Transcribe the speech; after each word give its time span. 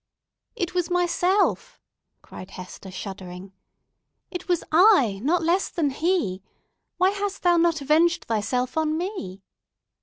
"It 0.55 0.73
was 0.73 0.89
myself," 0.89 1.79
cried 2.23 2.49
Hester, 2.49 2.89
shuddering. 2.89 3.53
"It 4.31 4.47
was 4.47 4.63
I, 4.71 5.19
not 5.21 5.43
less 5.43 5.69
than 5.69 5.91
he. 5.91 6.41
Why 6.97 7.11
hast 7.11 7.43
thou 7.43 7.57
not 7.57 7.81
avenged 7.81 8.23
thyself 8.25 8.77
on 8.79 8.97
me?" 8.97 9.43